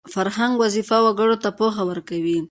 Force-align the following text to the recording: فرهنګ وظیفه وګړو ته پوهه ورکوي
فرهنګ 0.13 0.53
وظیفه 0.63 0.97
وګړو 1.05 1.35
ته 1.43 1.49
پوهه 1.57 1.81
ورکوي 1.89 2.39